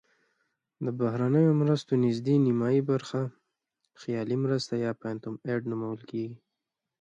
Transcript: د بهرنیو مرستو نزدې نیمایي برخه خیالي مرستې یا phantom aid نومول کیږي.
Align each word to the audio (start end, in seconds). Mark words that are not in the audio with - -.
د 0.85 0.87
بهرنیو 0.99 1.57
مرستو 1.61 1.93
نزدې 2.03 2.35
نیمایي 2.45 2.81
برخه 2.91 3.21
خیالي 4.01 4.37
مرستې 4.43 4.75
یا 4.85 4.91
phantom 5.01 5.35
aid 5.51 5.61
نومول 5.71 6.01
کیږي. 6.11 6.37